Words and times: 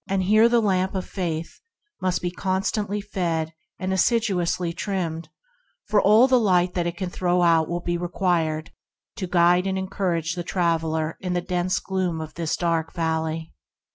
Here 0.09 0.49
the 0.49 0.61
lamp 0.61 0.95
of 0.95 1.05
faith 1.05 1.61
must 2.01 2.23
be 2.23 2.31
con 2.31 2.63
stantly 2.63 3.03
fed 3.03 3.53
and 3.77 3.93
assiduously 3.93 4.73
trimmed, 4.73 5.29
for 5.85 6.01
all 6.01 6.27
the 6.27 6.39
light 6.39 6.75
it 6.75 6.97
can 6.97 7.11
radiate 7.11 7.69
will 7.69 7.81
be 7.81 7.99
required 7.99 8.71
to 9.17 9.27
guide 9.27 9.67
and 9.67 9.77
encourage 9.77 10.33
the 10.33 10.41
traveller 10.43 11.17
in 11.19 11.33
the 11.33 11.39
dense 11.41 11.77
gloom 11.77 12.19
of 12.19 12.33
this 12.33 12.57
dark 12.57 12.93
Valley. 12.93 13.53